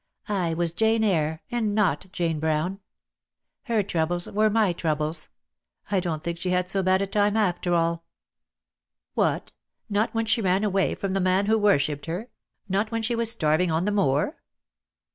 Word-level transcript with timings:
I 0.29 0.55
was 0.55 0.73
Jane 0.73 1.03
Eyre— 1.03 1.43
and 1.51 1.75
not 1.75 2.07
Jane 2.11 2.39
Brown. 2.39 2.79
Her 3.65 3.83
troubles 3.83 4.27
were 4.31 4.49
my 4.49 4.73
troubles. 4.73 5.29
I 5.91 5.99
don't 5.99 6.23
think 6.23 6.39
she 6.39 6.49
had 6.49 6.67
so 6.71 6.81
bad 6.81 7.03
a 7.03 7.05
time 7.05 7.37
after 7.37 7.75
all." 7.75 8.03
"What, 9.13 9.51
not 9.91 10.11
when 10.15 10.25
she 10.25 10.41
ran 10.41 10.63
away 10.63 10.95
from 10.95 11.11
the 11.11 11.19
man 11.19 11.45
24 11.45 11.45
DEAD 11.45 11.51
LOVE 11.51 11.51
HAS 11.51 11.61
CHAINS. 11.61 11.85
who 11.85 11.93
worshipped 11.93 12.05
her— 12.07 12.29
not 12.69 12.89
when 12.91 13.01
she 13.03 13.15
was 13.15 13.29
starving 13.31 13.69
on 13.69 13.85
the 13.85 13.91
moor?" 13.91 14.37